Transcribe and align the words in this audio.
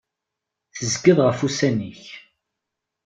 Tezgiḍ 0.75 1.19
ɣef 1.23 1.39
ussan-ik. 1.47 2.03